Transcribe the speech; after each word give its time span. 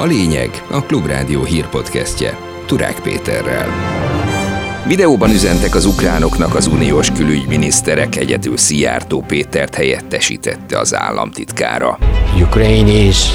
A 0.00 0.04
lényeg 0.04 0.62
a 0.70 0.82
Klubrádió 0.82 1.44
hírpodcastje 1.44 2.38
Turák 2.66 3.00
Péterrel. 3.00 3.68
Videóban 4.86 5.30
üzentek 5.30 5.74
az 5.74 5.84
ukránoknak 5.84 6.54
az 6.54 6.66
uniós 6.66 7.10
külügyminiszterek, 7.10 8.16
egyedül 8.16 8.56
Szijjártó 8.56 9.24
Pétert 9.26 9.74
helyettesítette 9.74 10.78
az 10.78 10.94
államtitkára. 10.94 11.98
Ukraine 12.42 12.90
is 12.90 13.26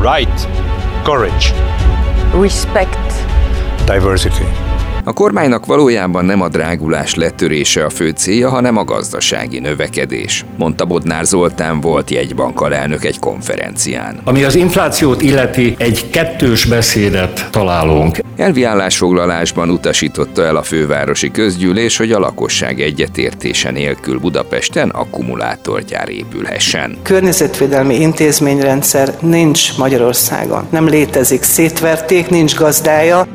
right, 0.00 0.48
courage, 1.02 1.46
respect, 2.40 3.12
diversity. 3.86 4.69
A 5.04 5.12
kormánynak 5.12 5.66
valójában 5.66 6.24
nem 6.24 6.40
a 6.40 6.48
drágulás 6.48 7.14
letörése 7.14 7.84
a 7.84 7.90
fő 7.90 8.10
célja, 8.10 8.48
hanem 8.48 8.76
a 8.76 8.84
gazdasági 8.84 9.58
növekedés, 9.58 10.44
mondta 10.56 10.84
Bodnár 10.84 11.24
Zoltán 11.24 11.80
volt 11.80 12.10
jegybank 12.10 12.60
alelnök 12.60 13.04
egy 13.04 13.18
konferencián. 13.18 14.20
Ami 14.24 14.44
az 14.44 14.54
inflációt 14.54 15.22
illeti, 15.22 15.74
egy 15.78 16.10
kettős 16.10 16.64
beszédet 16.64 17.48
találunk. 17.50 18.18
Elvi 18.36 18.64
állásfoglalásban 18.64 19.70
utasította 19.70 20.44
el 20.44 20.56
a 20.56 20.62
fővárosi 20.62 21.30
közgyűlés, 21.30 21.96
hogy 21.96 22.12
a 22.12 22.18
lakosság 22.18 22.80
egyetértése 22.80 23.70
nélkül 23.70 24.18
Budapesten 24.18 24.88
akkumulátorgyár 24.88 26.08
épülhessen. 26.08 26.96
Környezetvédelmi 27.02 28.00
intézményrendszer 28.00 29.14
nincs 29.20 29.78
Magyarországon. 29.78 30.66
Nem 30.70 30.88
létezik, 30.88 31.42
szétverték, 31.42 32.28
nincs 32.28 32.54
gazdája. 32.54 33.26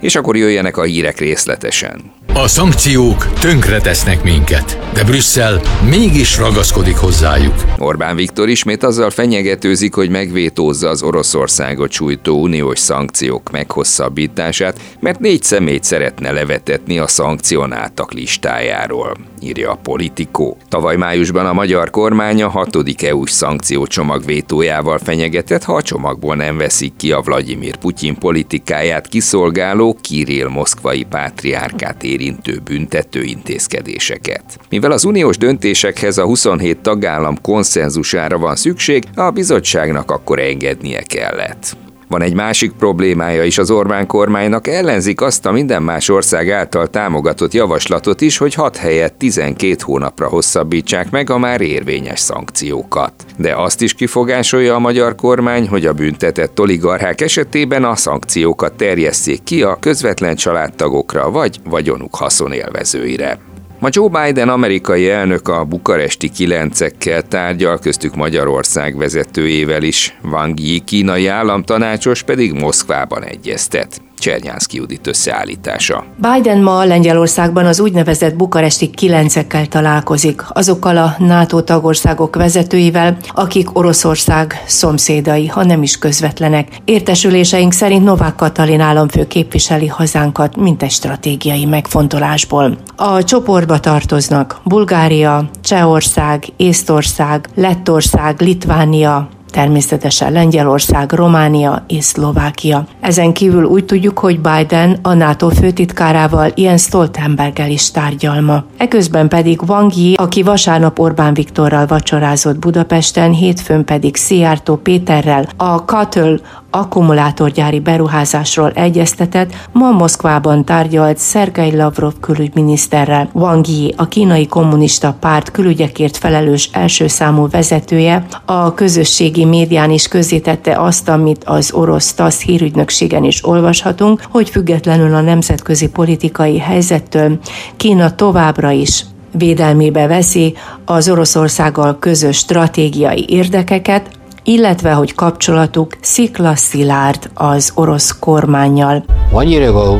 És 0.00 0.14
akkor 0.14 0.36
jöjjenek 0.36 0.76
a 0.76 0.82
hírek 0.82 1.18
részletesen. 1.18 2.12
A 2.34 2.48
szankciók 2.48 3.32
tönkretesznek 3.32 4.22
minket, 4.22 4.78
de 4.92 5.04
Brüsszel 5.04 5.60
mégis 5.88 6.38
ragaszkodik 6.38 6.96
hozzájuk. 6.96 7.54
Orbán 7.78 8.16
Viktor 8.16 8.48
ismét 8.48 8.82
azzal 8.82 9.10
fenyegetőzik, 9.10 9.94
hogy 9.94 10.10
megvétózza 10.10 10.88
az 10.88 11.02
Oroszországot 11.02 11.90
sújtó 11.90 12.40
uniós 12.40 12.78
szankciók 12.78 13.50
meghosszabbítását, 13.50 14.80
mert 15.00 15.20
négy 15.20 15.42
személyt 15.42 15.84
szeretne 15.84 16.30
levetetni 16.30 16.98
a 16.98 17.06
szankcionáltak 17.06 18.12
listájáról, 18.12 19.16
írja 19.40 19.70
a 19.70 19.78
Politikó. 19.82 20.56
Tavaly 20.68 20.96
májusban 20.96 21.46
a 21.46 21.52
magyar 21.52 21.90
kormány 21.90 22.42
a 22.42 22.48
hatodik 22.48 23.02
EU-s 23.02 23.30
szankciócsomag 23.30 24.24
vétójával 24.24 24.98
fenyegetett, 24.98 25.64
ha 25.64 25.74
a 25.74 25.82
csomagból 25.82 26.36
nem 26.36 26.56
veszik 26.56 26.92
ki 26.96 27.12
a 27.12 27.20
Vladimir 27.20 27.76
Putyin 27.76 28.18
politikáját 28.18 29.08
kiszolgáló 29.08 29.96
Kirill 30.00 30.48
moszkvai 30.48 31.02
pátriárkát 31.02 32.02
érintő 32.02 32.18
érintő 32.20 32.60
büntető 32.64 33.22
intézkedéseket. 33.22 34.58
Mivel 34.68 34.92
az 34.92 35.04
uniós 35.04 35.36
döntésekhez 35.36 36.18
a 36.18 36.24
27 36.24 36.78
tagállam 36.78 37.40
konszenzusára 37.40 38.38
van 38.38 38.56
szükség, 38.56 39.04
a 39.14 39.30
bizottságnak 39.30 40.10
akkor 40.10 40.38
engednie 40.38 41.02
kellett. 41.02 41.76
Van 42.10 42.22
egy 42.22 42.34
másik 42.34 42.72
problémája 42.72 43.44
is 43.44 43.58
az 43.58 43.70
Orbán 43.70 44.06
kormánynak, 44.06 44.66
ellenzik 44.66 45.20
azt 45.20 45.46
a 45.46 45.52
minden 45.52 45.82
más 45.82 46.08
ország 46.08 46.50
által 46.50 46.86
támogatott 46.86 47.52
javaslatot 47.52 48.20
is, 48.20 48.36
hogy 48.36 48.54
6 48.54 48.76
helyett 48.76 49.18
12 49.18 49.76
hónapra 49.80 50.28
hosszabbítsák 50.28 51.10
meg 51.10 51.30
a 51.30 51.38
már 51.38 51.60
érvényes 51.60 52.20
szankciókat. 52.20 53.12
De 53.36 53.54
azt 53.54 53.82
is 53.82 53.94
kifogásolja 53.94 54.74
a 54.74 54.78
magyar 54.78 55.14
kormány, 55.14 55.68
hogy 55.68 55.86
a 55.86 55.92
büntetett 55.92 56.60
oligarchák 56.60 57.20
esetében 57.20 57.84
a 57.84 57.96
szankciókat 57.96 58.72
terjesszék 58.72 59.42
ki 59.42 59.62
a 59.62 59.78
közvetlen 59.80 60.36
családtagokra 60.36 61.30
vagy 61.30 61.60
vagyonuk 61.64 62.14
haszonélvezőire. 62.14 63.38
Ma 63.80 63.88
Joe 63.90 64.08
Biden 64.08 64.48
amerikai 64.48 65.08
elnök 65.08 65.48
a 65.48 65.64
bukaresti 65.64 66.28
kilencekkel 66.30 67.22
tárgyal, 67.22 67.78
köztük 67.78 68.14
Magyarország 68.14 68.96
vezetőjével 68.96 69.82
is. 69.82 70.18
Wang 70.22 70.60
Yi 70.60 70.78
kínai 70.78 71.26
államtanácsos 71.26 72.22
pedig 72.22 72.52
Moszkvában 72.52 73.24
egyeztet. 73.24 74.00
Csernyánszki 74.20 74.76
Judit 74.76 75.06
összeállítása. 75.06 76.04
Biden 76.16 76.62
ma 76.62 76.84
Lengyelországban 76.84 77.66
az 77.66 77.80
úgynevezett 77.80 78.36
bukaresti 78.36 78.90
kilencekkel 78.90 79.66
találkozik, 79.66 80.42
azokkal 80.48 80.96
a 80.96 81.14
NATO 81.18 81.60
tagországok 81.60 82.36
vezetőivel, 82.36 83.16
akik 83.28 83.78
Oroszország 83.78 84.62
szomszédai, 84.66 85.46
ha 85.46 85.64
nem 85.64 85.82
is 85.82 85.98
közvetlenek. 85.98 86.68
Értesüléseink 86.84 87.72
szerint 87.72 88.04
Novák 88.04 88.34
Katalin 88.34 88.80
államfő 88.80 89.26
képviseli 89.26 89.86
hazánkat 89.86 90.56
egy 90.78 90.90
stratégiai 90.90 91.64
megfontolásból. 91.64 92.78
A 92.96 93.24
csoportba 93.24 93.80
tartoznak 93.80 94.60
Bulgária, 94.64 95.50
Csehország, 95.62 96.44
Észtország, 96.56 97.48
Lettország, 97.54 98.40
Litvánia, 98.40 99.28
természetesen 99.50 100.32
Lengyelország, 100.32 101.12
Románia 101.12 101.84
és 101.88 102.04
Szlovákia. 102.04 102.86
Ezen 103.00 103.32
kívül 103.32 103.64
úgy 103.64 103.84
tudjuk, 103.84 104.18
hogy 104.18 104.40
Biden 104.40 104.98
a 105.02 105.14
NATO 105.14 105.48
főtitkárával 105.48 106.50
ilyen 106.54 106.78
Stoltenberggel 106.78 107.70
is 107.70 107.90
tárgyalma. 107.90 108.64
Eközben 108.76 109.28
pedig 109.28 109.62
Wang 109.62 109.94
Yi, 109.96 110.14
aki 110.14 110.42
vasárnap 110.42 110.98
Orbán 110.98 111.34
Viktorral 111.34 111.86
vacsorázott 111.86 112.58
Budapesten, 112.58 113.32
hétfőn 113.32 113.84
pedig 113.84 114.16
Szijjártó 114.16 114.76
Péterrel 114.76 115.46
a 115.56 115.84
Katl 115.84 116.34
akkumulátorgyári 116.70 117.80
beruházásról 117.80 118.70
egyeztetett, 118.70 119.54
ma 119.72 119.90
Moszkvában 119.90 120.64
tárgyalt 120.64 121.18
Szergei 121.18 121.76
Lavrov 121.76 122.12
külügyminiszterrel. 122.20 123.30
Wang 123.32 123.66
Yi, 123.66 123.94
a 123.96 124.08
kínai 124.08 124.46
kommunista 124.46 125.16
párt 125.20 125.50
külügyekért 125.50 126.16
felelős 126.16 126.70
első 126.72 127.06
számú 127.06 127.48
vezetője, 127.50 128.26
a 128.44 128.74
közösségi 128.74 129.44
médián 129.44 129.90
is 129.90 130.08
közzétette 130.08 130.80
azt, 130.80 131.08
amit 131.08 131.44
az 131.44 131.72
orosz 131.72 132.12
TASZ 132.12 132.42
hírügynökségen 132.42 133.24
is 133.24 133.46
olvashatunk, 133.46 134.22
hogy 134.30 134.50
függetlenül 134.50 135.14
a 135.14 135.20
nemzetközi 135.20 135.88
politikai 135.88 136.58
helyzettől 136.58 137.38
Kína 137.76 138.14
továbbra 138.14 138.70
is 138.70 139.04
védelmébe 139.32 140.06
veszi 140.06 140.54
az 140.84 141.08
Oroszországgal 141.08 141.98
közös 141.98 142.36
stratégiai 142.36 143.24
érdekeket, 143.28 144.10
illetve 144.50 144.92
hogy 144.92 145.14
kapcsolatuk 145.14 145.96
sziklaszilárd 146.00 147.30
az 147.34 147.72
orosz 147.74 148.18
kormányjal. 148.18 149.04
One 149.32 149.50
year 149.50 149.68
ago, 149.68 149.98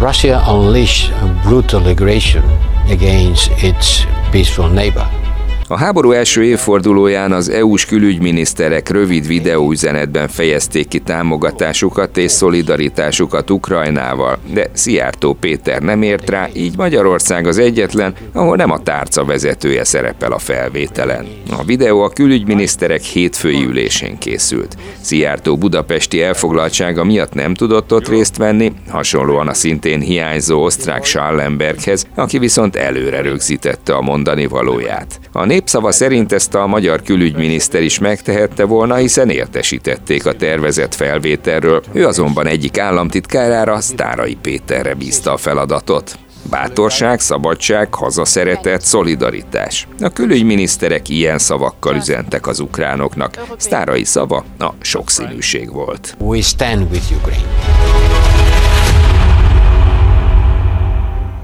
Russia 0.00 0.42
unleashed 0.52 1.14
a 1.22 1.48
brutal 1.48 1.86
aggression 1.86 2.44
against 2.90 3.62
its 3.62 4.06
peaceful 4.30 4.68
neighbor. 4.68 5.29
A 5.72 5.78
háború 5.78 6.10
első 6.10 6.44
évfordulóján 6.44 7.32
az 7.32 7.48
EU-s 7.48 7.86
külügyminiszterek 7.86 8.88
rövid 8.88 9.26
videóüzenetben 9.26 10.28
fejezték 10.28 10.88
ki 10.88 10.98
támogatásukat 10.98 12.16
és 12.16 12.30
szolidaritásukat 12.30 13.50
Ukrajnával, 13.50 14.38
de 14.52 14.66
Szijjártó 14.72 15.36
Péter 15.40 15.82
nem 15.82 16.02
ért 16.02 16.30
rá, 16.30 16.48
így 16.52 16.76
Magyarország 16.76 17.46
az 17.46 17.58
egyetlen, 17.58 18.14
ahol 18.32 18.56
nem 18.56 18.70
a 18.70 18.82
tárca 18.82 19.24
vezetője 19.24 19.84
szerepel 19.84 20.32
a 20.32 20.38
felvételen. 20.38 21.26
A 21.50 21.64
videó 21.64 22.02
a 22.02 22.08
külügyminiszterek 22.08 23.02
hétfői 23.02 23.64
ülésén 23.64 24.18
készült. 24.18 24.76
Szijjártó 25.00 25.56
budapesti 25.56 26.22
elfoglaltsága 26.22 27.04
miatt 27.04 27.32
nem 27.34 27.54
tudott 27.54 27.92
ott 27.92 28.08
részt 28.08 28.36
venni, 28.36 28.72
hasonlóan 28.88 29.48
a 29.48 29.54
szintén 29.54 30.00
hiányzó 30.00 30.62
osztrák 30.62 31.04
Schallenberghez, 31.04 32.06
aki 32.14 32.38
viszont 32.38 32.76
előre 32.76 33.20
rögzítette 33.20 33.94
a 33.94 34.00
mondani 34.00 34.46
valóját. 34.46 35.20
A 35.32 35.44
népszava 35.60 35.92
szerint 35.92 36.32
ezt 36.32 36.54
a 36.54 36.66
magyar 36.66 37.02
külügyminiszter 37.02 37.82
is 37.82 37.98
megtehette 37.98 38.64
volna, 38.64 38.94
hiszen 38.94 39.30
értesítették 39.30 40.26
a 40.26 40.32
tervezett 40.32 40.94
felvételről. 40.94 41.82
Ő 41.92 42.06
azonban 42.06 42.46
egyik 42.46 42.78
államtitkárára, 42.78 43.80
Sztárai 43.80 44.36
Péterre 44.42 44.94
bízta 44.94 45.32
a 45.32 45.36
feladatot. 45.36 46.18
Bátorság, 46.50 47.20
szabadság, 47.20 47.94
hazaszeretet, 47.94 48.82
szolidaritás. 48.82 49.88
A 50.00 50.08
külügyminiszterek 50.08 51.08
ilyen 51.08 51.38
szavakkal 51.38 51.96
üzentek 51.96 52.46
az 52.46 52.60
ukránoknak. 52.60 53.34
Sztárai 53.56 54.04
szava 54.04 54.44
a 54.58 54.72
sokszínűség 54.80 55.72
volt. 55.72 56.16
We 56.18 56.40
stand 56.40 56.90
with 56.90 57.12
Ukraine. 57.16 57.48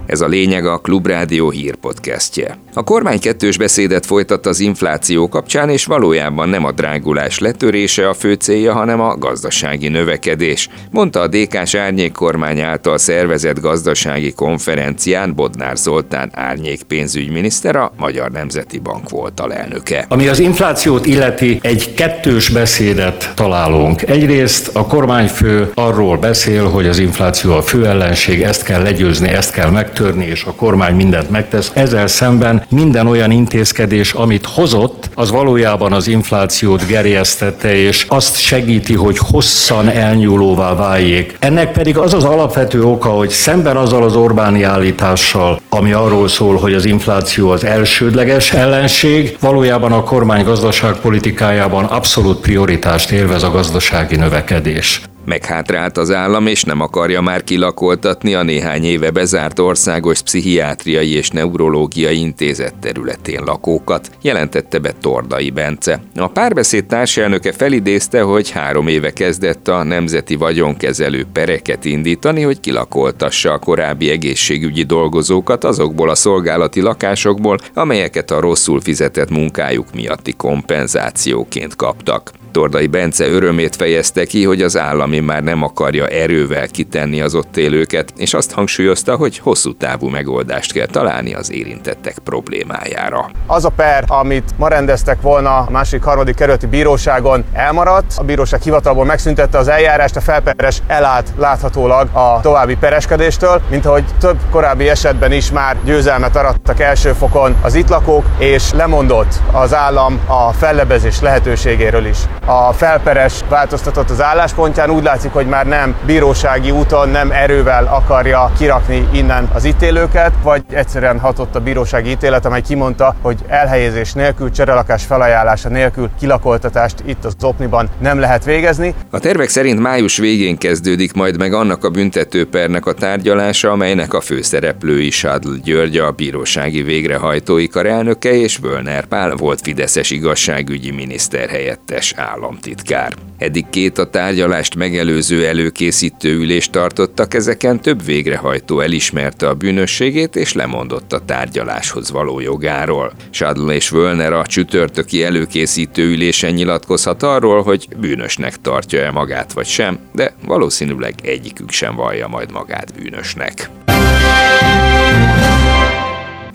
Ez 0.07 0.21
a 0.21 0.27
lényeg 0.27 0.67
a 0.67 0.79
Klubrádió 0.79 1.51
hírpodcastje. 1.51 2.59
A 2.79 2.83
kormány 2.83 3.21
kettős 3.21 3.59
beszédet 3.59 4.07
folytat 4.07 4.47
az 4.47 4.61
infláció 4.61 5.29
kapcsán, 5.29 5.69
és 5.69 5.85
valójában 5.85 6.49
nem 6.49 6.65
a 6.65 6.73
drágulás 6.73 7.39
letörése 7.39 8.09
a 8.09 8.15
fő 8.15 8.35
célja, 8.35 8.73
hanem 8.73 9.01
a 9.01 9.17
gazdasági 9.17 9.89
növekedés, 9.89 10.69
mondta 10.91 11.21
a 11.21 11.27
DK-s 11.27 11.75
árnyék 11.75 12.13
kormány 12.13 12.61
által 12.61 12.99
szervezett 12.99 13.61
gazdasági 13.61 14.33
konferencián 14.33 15.35
Bodnár 15.35 15.77
Zoltán 15.77 16.31
árnyék 16.33 16.83
pénzügyminiszter, 16.83 17.77
a 17.77 17.93
Magyar 17.99 18.31
Nemzeti 18.31 18.79
Bank 18.79 19.09
volt 19.09 19.41
a 19.41 19.53
elnöke. 19.53 20.07
Ami 20.09 20.29
az 20.29 20.39
inflációt 20.39 21.07
illeti, 21.07 21.59
egy 21.63 21.95
kettős 21.95 22.49
beszédet 22.49 23.33
találunk. 23.35 24.03
Egyrészt 24.03 24.71
a 24.77 24.87
kormányfő 24.87 25.71
arról 25.75 26.17
beszél, 26.17 26.69
hogy 26.69 26.87
az 26.87 26.99
infláció 26.99 27.53
a 27.53 27.63
fő 27.63 27.87
ellenség, 27.87 28.43
ezt 28.43 28.63
kell 28.63 28.83
legyőzni, 28.83 29.29
ezt 29.29 29.53
kell 29.53 29.71
megtörni, 29.71 30.25
és 30.25 30.45
a 30.45 30.53
kormány 30.53 30.95
mindent 30.95 31.31
megtesz. 31.31 31.71
Ezzel 31.75 32.07
szemben 32.07 32.65
minden 32.69 33.07
olyan 33.07 33.31
intézkedés, 33.31 34.13
amit 34.13 34.47
hozott, 34.47 35.11
az 35.15 35.31
valójában 35.31 35.93
az 35.93 36.07
inflációt 36.07 36.87
gerjesztette, 36.87 37.75
és 37.77 38.07
azt 38.09 38.37
segíti, 38.37 38.95
hogy 38.95 39.19
hosszan 39.19 39.89
elnyúlóvá 39.89 40.75
váljék. 40.75 41.37
Ennek 41.39 41.73
pedig 41.73 41.99
az 41.99 42.15
az 42.15 42.25
alapvető 42.25 42.85
oka, 42.85 43.09
hogy 43.09 43.31
szemben 43.31 43.77
azzal 43.77 44.03
az 44.03 44.17
Orbáni 44.17 44.63
állítással, 44.63 45.61
ami 45.69 45.93
arról 45.93 46.29
szól, 46.29 46.57
hogy 46.57 46.75
az 46.75 46.85
infláció 46.85 47.51
az 47.51 47.65
elsődleges 47.65 48.53
ellenség, 48.53 49.37
valójában 49.41 49.93
a 49.93 50.03
kormány 50.03 50.45
gazdaságpolitikájában 50.45 51.85
abszolút 51.85 52.41
prioritást 52.41 53.11
élvez 53.11 53.43
a 53.43 53.51
gazdasági 53.51 54.17
növekedés. 54.17 55.01
Meghátrált 55.27 55.97
az 55.97 56.11
állam, 56.11 56.47
és 56.47 56.63
nem 56.65 56.81
akarja 56.81 57.21
már 57.21 57.45
kilakoltatni 57.45 58.35
a 58.35 58.43
néhány 58.43 58.85
éve 58.85 59.11
bezárt 59.11 59.59
országos 59.59 60.23
pszichiátriai 60.23 61.15
és 61.15 61.31
neurológiai 61.31 62.19
intézet 62.19 62.75
területén 62.75 63.43
lakókat, 63.45 64.11
jelentette 64.23 64.79
be 64.79 64.93
Tordai 65.01 65.51
Bence. 65.51 66.03
A 66.15 66.29
párbeszéd 66.29 66.87
társelnöke 66.87 67.53
felidézte, 67.53 68.21
hogy 68.21 68.51
három 68.51 68.89
éve 68.89 69.11
kezdett 69.11 69.69
a 69.69 69.83
nemzeti 69.83 70.35
vagyonkezelő 70.35 71.27
pereket 71.33 71.85
indítani, 71.85 72.43
hogy 72.43 72.61
kilakoltassa 72.61 73.53
a 73.53 73.59
korábbi 73.59 74.11
egészségügyi 74.11 74.83
dolgozókat 74.83 75.65
azokból 75.65 76.11
a 76.11 76.15
szolgálati 76.15 76.81
lakásokból, 76.81 77.59
amelyeket 77.75 78.31
a 78.31 78.41
rosszul 78.41 78.81
fizetett 78.81 79.31
munkájuk 79.31 79.95
miatti 79.95 80.33
kompenzációként 80.33 81.77
kaptak. 81.77 82.31
Tordai 82.57 82.87
Bence 82.87 83.27
örömét 83.27 83.77
fejezte 83.77 84.25
ki, 84.25 84.45
hogy 84.45 84.63
az 84.63 84.77
állami 84.77 85.21
már 85.21 85.43
nem 85.43 85.63
akarja 85.63 86.07
erővel 86.07 86.69
kitenni 86.69 87.21
az 87.21 87.35
ott 87.35 87.57
élőket, 87.57 88.13
és 88.17 88.35
azt 88.35 88.53
hangsúlyozta, 88.53 89.17
hogy 89.17 89.39
hosszú 89.39 89.75
távú 89.75 90.09
megoldást 90.09 90.73
kell 90.73 90.87
találni 90.87 91.35
az 91.35 91.53
érintettek 91.53 92.19
problémájára. 92.25 93.31
Az 93.47 93.65
a 93.65 93.69
per, 93.69 94.05
amit 94.07 94.51
ma 94.59 94.69
rendeztek 94.69 95.21
volna 95.21 95.57
a 95.57 95.71
másik 95.71 96.03
harmadik 96.03 96.35
kerületi 96.35 96.67
bíróságon 96.67 97.45
elmaradt, 97.53 98.15
a 98.17 98.25
bíróság 98.25 98.63
hivatalból 98.63 99.05
megszüntette 99.05 99.59
az 99.59 99.69
eljárást, 99.69 100.17
a 100.17 100.21
felperes 100.21 100.83
elállt 100.87 101.33
láthatólag 101.39 102.09
a 102.13 102.41
további 102.43 102.77
pereskedéstől, 102.77 103.61
mint 103.71 103.87
ahogy 103.87 104.05
több 104.21 104.39
korábbi 104.51 104.89
esetben 104.89 105.33
is 105.33 105.51
már 105.51 105.77
győzelmet 105.85 106.37
arattak 106.37 106.81
első 106.81 107.13
fokon 107.13 107.57
az 107.63 107.75
itt 107.75 107.89
lakók, 107.89 108.25
és 108.39 108.73
lemondott 108.73 109.35
az 109.53 109.75
állam 109.75 110.21
a 110.27 110.53
fellebezés 110.53 111.21
lehetőségéről 111.21 112.07
is 112.07 112.19
a 112.47 112.73
felperes 112.73 113.41
változtatott 113.49 114.11
az 114.11 114.23
álláspontján. 114.23 114.91
Úgy 114.91 115.03
látszik, 115.03 115.33
hogy 115.33 115.47
már 115.47 115.67
nem 115.67 115.97
bírósági 116.07 116.71
úton, 116.71 117.09
nem 117.09 117.31
erővel 117.31 117.85
akarja 117.85 118.53
kirakni 118.59 119.09
innen 119.13 119.51
az 119.55 119.65
ítélőket, 119.65 120.33
vagy 120.43 120.65
egyszerűen 120.71 121.19
hatott 121.19 121.55
a 121.55 121.61
bírósági 121.61 122.11
ítélet, 122.11 122.45
amely 122.45 122.61
kimondta, 122.61 123.15
hogy 123.23 123.39
elhelyezés 123.49 124.13
nélkül, 124.13 124.51
cserelakás 124.51 125.05
felajánlása 125.05 125.69
nélkül 125.69 126.11
kilakoltatást 126.19 127.03
itt 127.07 127.25
az 127.25 127.35
Zopniban 127.39 127.89
nem 128.01 128.21
lehet 128.21 128.45
végezni. 128.45 128.95
A 129.11 129.19
tervek 129.19 129.49
szerint 129.49 129.81
május 129.81 130.17
végén 130.17 130.59
kezdődik 130.59 131.13
majd 131.13 131.39
meg 131.39 131.53
annak 131.53 131.85
a 131.85 131.91
büntetőpernek 131.91 132.87
a 132.87 132.93
tárgyalása, 132.93 133.71
amelynek 133.71 134.15
a 134.15 134.21
főszereplői 134.21 135.11
Sadl 135.11 135.55
György 135.65 135.97
a 135.97 136.11
bírósági 136.11 136.83
végrehajtói 136.83 137.69
karelnöke 137.69 138.33
és 138.33 138.57
Völner 138.57 139.05
Pál 139.05 139.35
volt 139.35 139.61
Fideszes 139.61 140.11
igazságügyi 140.11 140.91
miniszter 140.91 141.49
helyettes 141.49 142.15
áll 142.17 142.36
államtitkár. 142.37 143.15
Eddig 143.39 143.67
két 143.71 143.99
a 143.99 144.11
tárgyalást 144.11 144.75
megelőző 144.75 145.47
előkészítő 145.47 146.37
ülést 146.37 146.73
tartottak, 146.73 147.35
ezeken 147.35 147.81
több 147.81 148.05
végrehajtó 148.05 148.81
elismerte 148.81 149.49
a 149.49 149.55
bűnösségét 149.55 150.37
és 150.37 150.53
lemondott 150.53 151.13
a 151.13 151.25
tárgyaláshoz 151.25 152.11
való 152.11 152.41
jogáról. 152.41 153.13
Sadl 153.31 153.71
és 153.71 153.89
Völner 153.89 154.33
a 154.33 154.47
csütörtöki 154.47 155.25
előkészítő 155.25 156.11
ülésen 156.11 156.53
nyilatkozhat 156.53 157.23
arról, 157.23 157.63
hogy 157.63 157.89
bűnösnek 158.01 158.57
tartja-e 158.61 159.11
magát 159.11 159.53
vagy 159.53 159.67
sem, 159.67 159.99
de 160.15 160.35
valószínűleg 160.47 161.15
egyikük 161.23 161.71
sem 161.71 161.95
vallja 161.95 162.29
majd 162.29 162.53
magát 162.53 162.93
bűnösnek. 162.95 163.71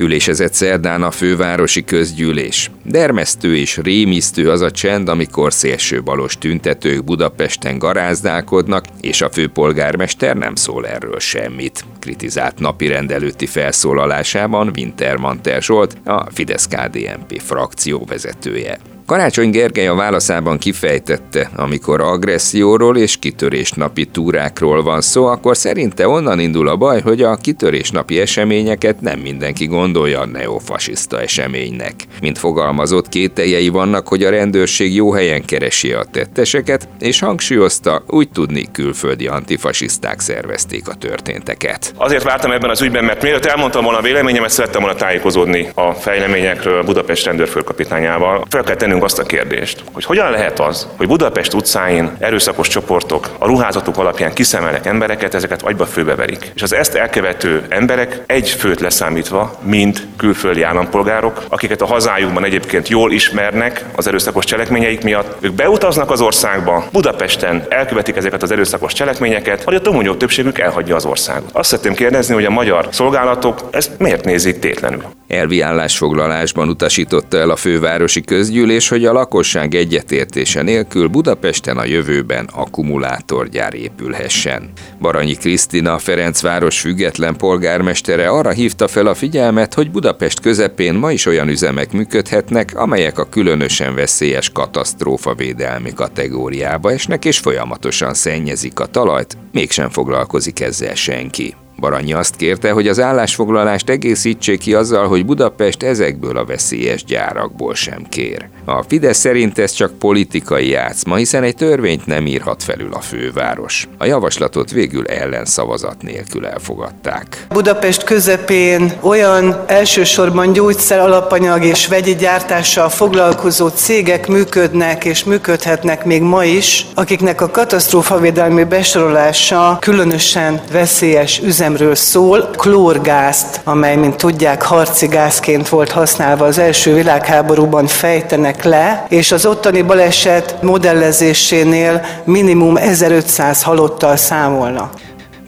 Ülésezett 0.01 0.53
szerdán 0.53 1.03
a 1.03 1.11
fővárosi 1.11 1.83
közgyűlés. 1.83 2.71
Dermesztő 2.85 3.57
és 3.57 3.77
rémisztő 3.77 4.49
az 4.49 4.61
a 4.61 4.71
csend, 4.71 5.09
amikor 5.09 5.53
szélsőbalos 5.53 6.37
tüntetők 6.37 7.03
Budapesten 7.03 7.77
garázdálkodnak, 7.77 8.85
és 9.01 9.21
a 9.21 9.29
főpolgármester 9.29 10.35
nem 10.35 10.55
szól 10.55 10.87
erről 10.87 11.19
semmit. 11.19 11.85
Kritizált 11.99 12.59
napi 12.59 12.87
rendelőtti 12.87 13.45
felszólalásában 13.45 14.71
Wintermantel 14.75 15.59
Zsolt, 15.59 15.97
a 16.05 16.31
Fidesz-KDNP 16.31 17.41
frakció 17.41 18.05
vezetője. 18.05 18.77
Karácsony 19.11 19.49
Gergely 19.49 19.87
a 19.87 19.95
válaszában 19.95 20.57
kifejtette, 20.57 21.49
amikor 21.55 22.01
agresszióról 22.01 22.97
és 22.97 23.17
kitörésnapi 23.19 24.05
túrákról 24.05 24.83
van 24.83 25.01
szó, 25.01 25.25
akkor 25.25 25.57
szerinte 25.57 26.07
onnan 26.07 26.39
indul 26.39 26.67
a 26.67 26.75
baj, 26.75 27.01
hogy 27.01 27.21
a 27.21 27.35
kitörésnapi 27.35 28.19
eseményeket 28.19 29.01
nem 29.01 29.19
mindenki 29.19 29.65
gondolja 29.65 30.25
neofasiszta 30.25 31.21
eseménynek. 31.21 31.93
Mint 32.21 32.37
fogalmazott, 32.37 33.09
kételjei 33.09 33.69
vannak, 33.69 34.07
hogy 34.07 34.23
a 34.23 34.29
rendőrség 34.29 34.95
jó 34.95 35.13
helyen 35.13 35.45
keresi 35.45 35.91
a 35.93 36.03
tetteseket, 36.11 36.87
és 36.99 37.19
hangsúlyozta, 37.19 38.03
úgy 38.07 38.29
tudni 38.29 38.65
külföldi 38.71 39.27
antifasiszták 39.27 40.19
szervezték 40.19 40.87
a 40.87 40.93
történteket. 40.93 41.93
Azért 41.97 42.23
vártam 42.23 42.51
ebben 42.51 42.69
az 42.69 42.81
ügyben, 42.81 43.03
mert 43.03 43.21
mielőtt 43.21 43.45
elmondtam 43.45 43.83
volna 43.83 43.99
a 43.99 44.01
véleményemet, 44.01 44.49
szerettem 44.49 44.81
volna 44.81 44.97
tájékozódni 44.97 45.69
a 45.73 45.91
fejleményekről 45.91 46.83
Budapest 46.83 47.25
rendőrfőkapitányával. 47.25 48.45
Fel 48.49 48.63
kell 48.63 48.75
tennünk 48.75 48.99
azt 49.03 49.19
a 49.19 49.23
kérdést, 49.23 49.83
hogy 49.93 50.05
hogyan 50.05 50.31
lehet 50.31 50.59
az, 50.59 50.87
hogy 50.97 51.07
Budapest 51.07 51.53
utcáin 51.53 52.11
erőszakos 52.19 52.67
csoportok 52.67 53.29
a 53.39 53.45
ruházatuk 53.45 53.97
alapján 53.97 54.33
kiszemelnek 54.33 54.85
embereket, 54.85 55.33
ezeket 55.33 55.61
agyba 55.61 55.85
főbeverik. 55.85 56.51
És 56.55 56.61
az 56.61 56.73
ezt 56.73 56.95
elkövető 56.95 57.65
emberek 57.69 58.23
egy 58.25 58.49
főt 58.49 58.79
leszámítva, 58.79 59.59
mind 59.61 60.07
külföldi 60.17 60.61
állampolgárok, 60.61 61.43
akiket 61.49 61.81
a 61.81 61.85
hazájukban 61.85 62.45
egyébként 62.45 62.87
jól 62.87 63.11
ismernek 63.11 63.85
az 63.95 64.07
erőszakos 64.07 64.45
cselekményeik 64.45 65.03
miatt. 65.03 65.37
Ők 65.39 65.53
beutaznak 65.53 66.11
az 66.11 66.21
országba, 66.21 66.85
Budapesten 66.91 67.65
elkövetik 67.69 68.15
ezeket 68.15 68.43
az 68.43 68.51
erőszakos 68.51 68.93
cselekményeket, 68.93 69.63
vagy 69.63 69.75
a 69.75 69.81
túlmúló 69.81 70.13
többségük 70.13 70.59
elhagyja 70.59 70.95
az 70.95 71.05
országot. 71.05 71.49
Azt 71.53 71.69
szeretném 71.69 71.93
kérdezni, 71.93 72.33
hogy 72.33 72.45
a 72.45 72.49
magyar 72.49 72.87
szolgálatok 72.91 73.59
ezt 73.71 73.91
miért 73.97 74.25
nézik 74.25 74.59
tétlenül? 74.59 75.03
Elvi 75.31 75.61
állásfoglalásban 75.61 76.69
utasította 76.69 77.37
el 77.37 77.49
a 77.49 77.55
fővárosi 77.55 78.21
közgyűlés, 78.21 78.87
hogy 78.87 79.05
a 79.05 79.13
lakosság 79.13 79.75
egyetértése 79.75 80.61
nélkül 80.61 81.07
Budapesten 81.07 81.77
a 81.77 81.85
jövőben 81.85 82.49
akkumulátorgyár 82.53 83.73
épülhessen. 83.73 84.71
Baranyi 84.99 85.33
Krisztina, 85.33 85.97
Ferencváros 85.97 86.79
független 86.79 87.35
polgármestere 87.35 88.29
arra 88.29 88.49
hívta 88.49 88.87
fel 88.87 89.07
a 89.07 89.13
figyelmet, 89.13 89.73
hogy 89.73 89.91
Budapest 89.91 90.39
közepén 90.39 90.93
ma 90.93 91.11
is 91.11 91.25
olyan 91.25 91.47
üzemek 91.47 91.91
működhetnek, 91.91 92.71
amelyek 92.75 93.19
a 93.19 93.29
különösen 93.29 93.95
veszélyes 93.95 94.49
katasztrófa 94.49 95.33
védelmi 95.33 95.93
kategóriába 95.93 96.91
esnek 96.91 97.25
és 97.25 97.37
folyamatosan 97.37 98.13
szennyezik 98.13 98.79
a 98.79 98.85
talajt, 98.85 99.37
mégsem 99.51 99.89
foglalkozik 99.89 100.59
ezzel 100.59 100.95
senki. 100.95 101.55
Baranyi 101.79 102.13
azt 102.13 102.35
kérte, 102.35 102.71
hogy 102.71 102.87
az 102.87 102.99
állásfoglalást 102.99 103.89
egészítsék 103.89 104.59
ki 104.59 104.73
azzal, 104.73 105.07
hogy 105.07 105.25
Budapest 105.25 105.83
ezekből 105.83 106.37
a 106.37 106.45
veszélyes 106.45 107.03
gyárakból 107.03 107.75
sem 107.75 108.05
kér. 108.09 108.49
A 108.65 108.83
Fidesz 108.83 109.17
szerint 109.17 109.59
ez 109.59 109.71
csak 109.71 109.97
politikai 109.99 110.69
játszma, 110.69 111.15
hiszen 111.15 111.43
egy 111.43 111.55
törvényt 111.55 112.05
nem 112.05 112.25
írhat 112.25 112.63
felül 112.63 112.93
a 112.93 112.99
főváros. 112.99 113.87
A 113.97 114.05
javaslatot 114.05 114.71
végül 114.71 115.07
ellenszavazat 115.07 116.01
nélkül 116.01 116.45
elfogadták. 116.45 117.45
Budapest 117.49 118.03
közepén 118.03 118.93
olyan 119.01 119.63
elsősorban 119.67 120.53
gyógyszer, 120.53 120.99
alapanyag 120.99 121.63
és 121.63 121.87
vegyi 121.87 122.15
gyártással 122.15 122.89
foglalkozó 122.89 123.67
cégek 123.67 124.27
működnek 124.27 125.05
és 125.05 125.23
működhetnek 125.23 126.05
még 126.05 126.21
ma 126.21 126.43
is, 126.43 126.85
akiknek 126.93 127.41
a 127.41 127.49
katasztrófavédelmi 127.49 128.63
besorolása 128.63 129.77
különösen 129.79 130.61
veszélyes 130.71 131.39
üzemről 131.61 131.95
szól. 131.95 132.49
Klórgázt, 132.57 133.61
amely, 133.63 133.95
mint 133.95 134.15
tudják, 134.15 134.61
harci 134.61 135.07
gázként 135.07 135.69
volt 135.69 135.91
használva 135.91 136.45
az 136.45 136.57
első 136.57 136.93
világháborúban 136.93 137.87
fejtenek 137.87 138.63
le, 138.63 139.05
és 139.09 139.31
az 139.31 139.45
ottani 139.45 139.81
baleset 139.81 140.61
modellezésénél 140.61 142.05
minimum 142.23 142.77
1500 142.77 143.63
halottal 143.63 144.15
számolnak. 144.15 144.93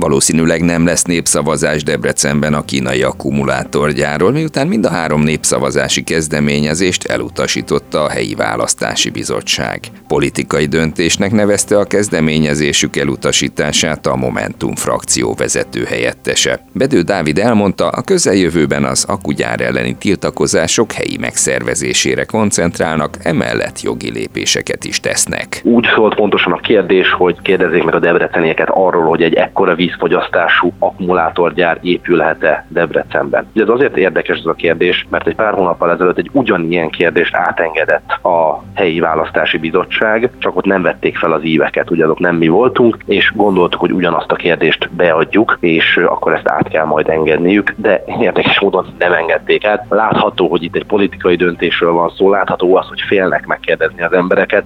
Valószínűleg 0.03 0.61
nem 0.61 0.85
lesz 0.85 1.03
népszavazás 1.03 1.83
Debrecenben 1.83 2.53
a 2.53 2.65
kínai 2.65 3.01
akkumulátorgyáról, 3.03 4.31
miután 4.31 4.67
mind 4.67 4.85
a 4.85 4.89
három 4.89 5.21
népszavazási 5.21 6.03
kezdeményezést 6.03 7.05
elutasította 7.05 8.03
a 8.03 8.09
helyi 8.09 8.35
választási 8.35 9.09
bizottság. 9.09 9.79
Politikai 10.07 10.65
döntésnek 10.65 11.31
nevezte 11.31 11.77
a 11.77 11.83
kezdeményezésük 11.83 12.95
elutasítását 12.95 14.05
a 14.07 14.15
Momentum 14.15 14.75
frakció 14.75 15.33
vezető 15.37 15.83
helyettese. 15.83 16.65
Bedő 16.73 17.01
Dávid 17.01 17.37
elmondta, 17.37 17.87
a 17.87 18.01
közeljövőben 18.01 18.83
az 18.83 19.05
akugyár 19.07 19.61
elleni 19.61 19.95
tiltakozások 19.99 20.91
helyi 20.91 21.17
megszervezésére 21.19 22.23
koncentrálnak, 22.25 23.17
emellett 23.21 23.81
jogi 23.81 24.11
lépéseket 24.11 24.83
is 24.83 24.99
tesznek. 24.99 25.61
Úgy 25.63 25.85
szólt 25.95 26.15
pontosan 26.15 26.51
a 26.51 26.57
kérdés, 26.57 27.11
hogy 27.11 27.41
kérdezzék 27.41 27.83
meg 27.83 27.95
a 27.95 27.99
debrecenieket 27.99 28.69
arról, 28.69 29.03
hogy 29.03 29.21
egy 29.21 29.33
ekkora 29.33 29.75
vízfogyasztású 29.93 30.73
akkumulátorgyár 30.79 31.77
épülhet-e 31.81 32.65
Debrecenben. 32.67 33.47
Ugye 33.53 33.63
ez 33.63 33.69
azért 33.69 33.97
érdekes 33.97 34.37
ez 34.37 34.45
a 34.45 34.53
kérdés, 34.53 35.07
mert 35.09 35.27
egy 35.27 35.35
pár 35.35 35.53
hónappal 35.53 35.91
ezelőtt 35.91 36.17
egy 36.17 36.29
ugyanilyen 36.31 36.89
kérdést 36.89 37.35
átengedett 37.35 38.09
a 38.23 38.63
helyi 38.73 38.99
választási 38.99 39.57
bizottság, 39.57 40.29
csak 40.37 40.55
ott 40.55 40.65
nem 40.65 40.81
vették 40.81 41.17
fel 41.17 41.31
az 41.31 41.43
íveket, 41.43 41.91
ugye 41.91 42.03
azok 42.03 42.19
nem 42.19 42.35
mi 42.35 42.47
voltunk, 42.47 42.97
és 43.05 43.31
gondoltuk, 43.35 43.79
hogy 43.79 43.91
ugyanazt 43.91 44.31
a 44.31 44.35
kérdést 44.35 44.89
beadjuk, 44.91 45.57
és 45.59 45.97
akkor 45.97 46.33
ezt 46.33 46.49
át 46.49 46.67
kell 46.67 46.85
majd 46.85 47.09
engedniük, 47.09 47.73
de 47.75 48.03
érdekes 48.19 48.59
módon 48.59 48.85
nem 48.97 49.13
engedték 49.13 49.65
át. 49.65 49.85
Látható, 49.89 50.47
hogy 50.47 50.63
itt 50.63 50.75
egy 50.75 50.85
politikai 50.85 51.35
döntésről 51.35 51.91
van 51.91 52.09
szó, 52.17 52.29
látható 52.29 52.75
az, 52.75 52.87
hogy 52.87 53.01
félnek 53.01 53.45
megkérdezni 53.45 54.01
az 54.01 54.13
embereket. 54.13 54.63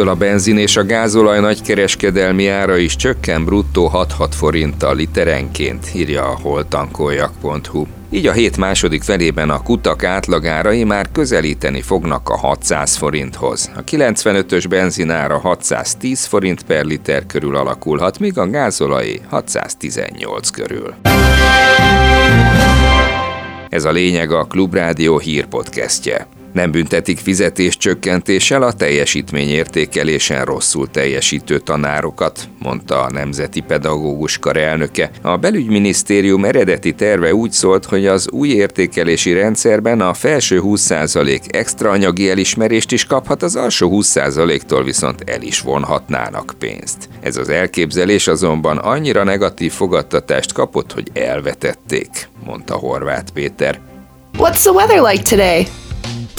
Péntektől 0.00 0.28
a 0.28 0.30
benzin 0.30 0.58
és 0.58 0.76
a 0.76 0.84
gázolaj 0.84 1.40
nagykereskedelmi 1.40 2.48
ára 2.48 2.76
is 2.76 2.96
csökken 2.96 3.44
bruttó 3.44 3.90
6-6 3.94 4.28
forinttal 4.30 4.96
literenként, 4.96 5.90
írja 5.94 6.24
a 6.24 6.38
holtankoljak.hu. 6.42 7.86
Így 8.10 8.26
a 8.26 8.32
hét 8.32 8.56
második 8.56 9.02
felében 9.02 9.50
a 9.50 9.62
kutak 9.62 10.04
átlagárai 10.04 10.84
már 10.84 11.10
közelíteni 11.12 11.80
fognak 11.80 12.28
a 12.28 12.36
600 12.36 12.96
forinthoz. 12.96 13.70
A 13.76 13.84
95-ös 13.84 14.64
benzinára 14.68 15.38
610 15.38 16.24
forint 16.24 16.62
per 16.62 16.84
liter 16.84 17.26
körül 17.26 17.56
alakulhat, 17.56 18.18
míg 18.18 18.38
a 18.38 18.50
gázolai 18.50 19.20
618 19.28 20.50
körül. 20.50 20.94
Ez 23.68 23.84
a 23.84 23.90
lényeg 23.90 24.32
a 24.32 24.44
Klubrádió 24.44 25.18
hírpodcastje. 25.18 26.26
Nem 26.52 26.70
büntetik 26.70 27.18
fizetés 27.18 27.76
csökkentéssel 27.76 28.62
a 28.62 28.72
teljesítményértékelésen 28.72 30.44
rosszul 30.44 30.90
teljesítő 30.90 31.58
tanárokat, 31.58 32.48
mondta 32.58 33.02
a 33.02 33.10
Nemzeti 33.10 33.60
Pedagógus 33.60 34.38
Kar 34.38 34.56
elnöke. 34.56 35.10
A 35.22 35.36
belügyminisztérium 35.36 36.44
eredeti 36.44 36.92
terve 36.94 37.34
úgy 37.34 37.52
szólt, 37.52 37.84
hogy 37.84 38.06
az 38.06 38.30
új 38.30 38.48
értékelési 38.48 39.32
rendszerben 39.32 40.00
a 40.00 40.14
felső 40.14 40.60
20% 40.64 41.54
extra 41.54 41.90
anyagi 41.90 42.30
elismerést 42.30 42.92
is 42.92 43.04
kaphat, 43.04 43.42
az 43.42 43.56
alsó 43.56 43.90
20%-tól 44.02 44.84
viszont 44.84 45.22
el 45.26 45.42
is 45.42 45.60
vonhatnának 45.60 46.54
pénzt. 46.58 47.08
Ez 47.20 47.36
az 47.36 47.48
elképzelés 47.48 48.28
azonban 48.28 48.78
annyira 48.78 49.24
negatív 49.24 49.72
fogadtatást 49.72 50.52
kapott, 50.52 50.92
hogy 50.92 51.08
elvetették, 51.12 52.28
mondta 52.44 52.74
Horváth 52.74 53.32
Péter. 53.32 53.80
What's 54.38 54.60
the 54.60 54.70
weather 54.70 55.02
like 55.02 55.22
today? 55.22 55.66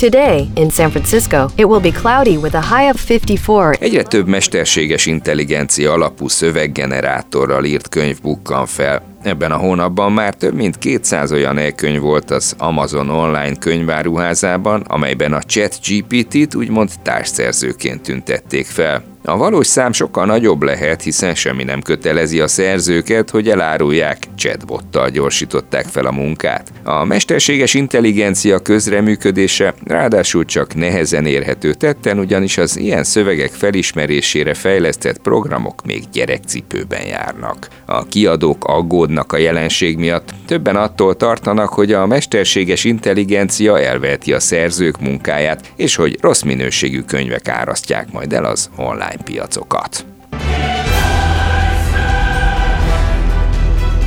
Today, 0.01 0.49
in 0.55 0.69
San 0.71 0.89
Francisco, 0.89 1.49
it 1.57 1.65
will 1.65 1.79
be 1.79 1.91
cloudy 1.91 2.37
with 2.37 2.55
a 2.55 2.61
high 2.61 2.89
of 2.89 2.99
54. 2.99 3.75
Egyre 3.79 4.03
több 4.03 4.27
mesterséges 4.27 5.05
intelligencia 5.05 5.91
alapú 5.91 6.27
szöveggenerátorral 6.27 7.63
írt 7.63 7.89
könyv 7.89 8.21
bukkan 8.21 8.65
fel. 8.65 9.10
Ebben 9.23 9.51
a 9.51 9.57
hónapban 9.57 10.11
már 10.11 10.33
több 10.33 10.53
mint 10.53 10.77
200 10.77 11.31
olyan 11.31 11.57
e-könyv 11.57 12.01
volt 12.01 12.31
az 12.31 12.55
Amazon 12.57 13.09
online 13.09 13.55
könyváruházában, 13.55 14.81
amelyben 14.81 15.33
a 15.33 15.41
chat 15.41 15.79
GPT-t 15.87 16.55
úgymond 16.55 16.89
társszerzőként 17.03 18.01
tüntették 18.01 18.65
fel. 18.65 19.03
A 19.23 19.37
valós 19.37 19.67
szám 19.67 19.93
sokkal 19.93 20.25
nagyobb 20.25 20.63
lehet, 20.63 21.01
hiszen 21.01 21.35
semmi 21.35 21.63
nem 21.63 21.81
kötelezi 21.81 22.39
a 22.39 22.47
szerzőket, 22.47 23.29
hogy 23.29 23.49
elárulják, 23.49 24.17
chatbottal 24.35 25.09
gyorsították 25.09 25.85
fel 25.85 26.05
a 26.05 26.11
munkát. 26.11 26.71
A 26.83 27.05
mesterséges 27.05 27.73
intelligencia 27.73 28.59
közreműködése 28.59 29.73
ráadásul 29.83 30.45
csak 30.45 30.75
nehezen 30.75 31.25
érhető 31.25 31.73
tetten, 31.73 32.19
ugyanis 32.19 32.57
az 32.57 32.77
ilyen 32.77 33.03
szövegek 33.03 33.51
felismerésére 33.51 34.53
fejlesztett 34.53 35.17
programok 35.17 35.85
még 35.85 36.03
gyerekcipőben 36.11 37.05
járnak. 37.05 37.67
A 37.85 38.05
kiadók 38.05 38.65
aggódnak 38.65 39.10
a 39.17 39.37
jelenség 39.37 39.97
miatt, 39.97 40.33
többen 40.45 40.75
attól 40.75 41.15
tartanak, 41.15 41.69
hogy 41.69 41.93
a 41.93 42.05
mesterséges 42.05 42.83
intelligencia 42.83 43.79
elveheti 43.79 44.33
a 44.33 44.39
szerzők 44.39 44.99
munkáját, 44.99 45.71
és 45.75 45.95
hogy 45.95 46.17
rossz 46.21 46.41
minőségű 46.41 47.01
könyvek 47.01 47.47
árasztják 47.47 48.11
majd 48.11 48.33
el 48.33 48.45
az 48.45 48.69
online 48.75 49.23
piacokat. 49.23 50.05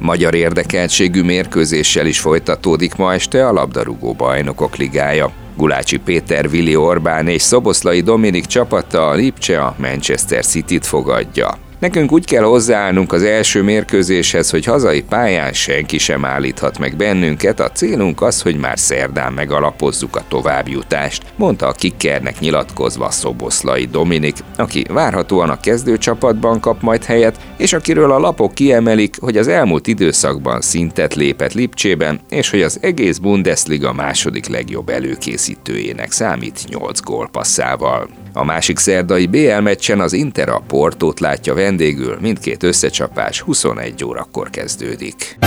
Magyar 0.05 0.35
érdekeltségű 0.35 1.23
mérkőzéssel 1.23 2.07
is 2.07 2.21
folytatódik 2.21 2.95
ma 2.95 3.13
este 3.13 3.47
a 3.47 3.53
labdarúgó 3.53 4.13
bajnokok 4.13 4.77
ligája. 4.77 5.33
Gulácsi 5.57 5.97
Péter, 5.97 6.51
Vili 6.51 6.77
Orbán 6.77 7.29
és 7.29 7.43
Szoboszlai 7.43 8.01
Dominik 8.01 8.47
csapata 8.47 9.09
a 9.09 9.15
Lipcse 9.15 9.61
a 9.61 9.75
Manchester 9.79 10.45
City-t 10.45 10.87
fogadja. 10.87 11.64
Nekünk 11.79 12.13
úgy 12.13 12.25
kell 12.25 12.43
hozzáállnunk 12.43 13.13
az 13.13 13.23
első 13.23 13.63
mérkőzéshez, 13.63 14.51
hogy 14.51 14.65
hazai 14.65 15.03
pályán 15.03 15.53
senki 15.53 15.99
sem 15.99 16.25
állíthat 16.25 16.79
meg 16.79 16.97
bennünket, 16.97 17.61
a 17.61 17.71
célunk 17.71 18.23
az, 18.23 18.43
hogy 18.43 18.57
már 18.57 18.79
szerdán 18.79 19.33
megalapozzuk 19.33 20.17
a 20.17 20.25
továbbjutást, 20.29 21.23
mondta 21.37 21.67
a 21.67 21.73
kikkernek 21.73 22.39
nyilatkozva 22.39 23.11
Szoboszlai 23.11 23.85
Dominik, 23.85 24.37
aki 24.57 24.87
várhatóan 24.89 25.51
a 25.51 25.61
kezdőcsapatban 25.61 26.61
kap 26.61 26.83
majd 26.83 27.05
helyet, 27.05 27.39
és 27.57 27.73
akiről 27.73 28.13
a 28.13 28.19
lapok 28.19 28.55
kiemelik, 28.55 29.17
hogy 29.21 29.37
az 29.37 29.49
elmúlt 29.49 29.87
időszakban 29.87 30.61
szintet 30.61 31.15
lépett 31.15 31.53
Lipcsében, 31.53 32.21
és 32.29 32.51
hogy 32.51 32.63
az 32.63 32.79
egész 32.81 33.19
Bundesliga 33.19 33.93
második 33.93 34.47
legjobb 34.47 34.89
előkészítőjének 34.89 36.11
számít 36.13 36.65
8 36.69 37.01
gólpasszával. 37.01 38.24
A 38.37 38.45
másik 38.45 38.79
szerdai 38.79 39.27
BL 39.27 39.61
meccsen 39.61 40.01
az 40.01 40.13
Inter 40.13 40.49
a 40.49 40.63
Portót 40.67 41.21
látja 41.21 41.55
vendégül, 41.55 42.19
mindkét 42.21 42.63
összecsapás 42.63 43.41
21 43.41 44.05
órakor 44.05 44.51
kezdődik. 44.51 45.39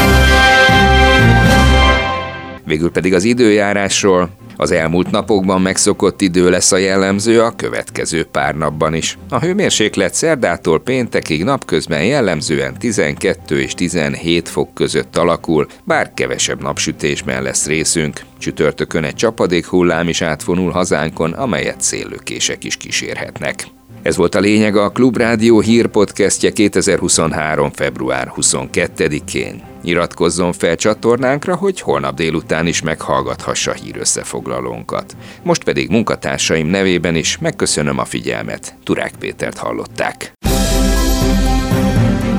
Végül 2.65 2.91
pedig 2.91 3.13
az 3.13 3.23
időjárásról. 3.23 4.29
Az 4.57 4.71
elmúlt 4.71 5.11
napokban 5.11 5.61
megszokott 5.61 6.21
idő 6.21 6.49
lesz 6.49 6.71
a 6.71 6.77
jellemző 6.77 7.41
a 7.41 7.55
következő 7.55 8.23
pár 8.23 8.55
napban 8.55 8.93
is. 8.93 9.17
A 9.29 9.39
hőmérséklet 9.39 10.13
szerdától 10.13 10.79
péntekig 10.79 11.43
napközben 11.43 12.05
jellemzően 12.05 12.75
12 12.79 13.61
és 13.61 13.73
17 13.73 14.49
fok 14.49 14.73
között 14.73 15.17
alakul, 15.17 15.67
bár 15.83 16.11
kevesebb 16.13 16.61
napsütésben 16.61 17.43
lesz 17.43 17.65
részünk. 17.65 18.21
Csütörtökön 18.37 19.03
egy 19.03 19.15
csapadék 19.15 19.65
hullám 19.65 20.07
is 20.07 20.21
átfonul 20.21 20.71
hazánkon, 20.71 21.31
amelyet 21.31 21.81
széllökések 21.81 22.63
is 22.63 22.77
kísérhetnek. 22.77 23.76
Ez 24.01 24.17
volt 24.17 24.35
a 24.35 24.39
lényeg 24.39 24.75
a 24.75 24.89
Klubrádió 24.89 25.59
hírpodcastje 25.59 26.51
2023. 26.51 27.71
február 27.71 28.31
22-én. 28.35 29.61
Iratkozzon 29.83 30.53
fel 30.53 30.75
csatornánkra, 30.75 31.55
hogy 31.55 31.81
holnap 31.81 32.15
délután 32.15 32.67
is 32.67 32.81
meghallgathassa 32.81 33.73
hírösszefoglalónkat. 33.73 35.15
Most 35.43 35.63
pedig 35.63 35.89
munkatársaim 35.89 36.67
nevében 36.67 37.15
is 37.15 37.37
megköszönöm 37.37 37.99
a 37.99 38.05
figyelmet. 38.05 38.75
Turák 38.83 39.13
Pétert 39.19 39.57
hallották. 39.57 40.31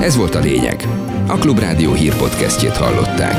Ez 0.01 0.15
volt 0.15 0.35
a 0.35 0.39
lényeg. 0.39 0.87
A 1.27 1.37
Klubrádió 1.37 1.93
hírpodcastjét 1.93 2.77
hallották. 2.77 3.37